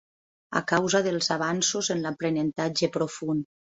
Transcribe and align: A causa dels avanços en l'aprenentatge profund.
A 0.59 0.61
causa 0.71 1.01
dels 1.07 1.29
avanços 1.37 1.91
en 1.97 2.01
l'aprenentatge 2.07 2.91
profund. 2.97 3.51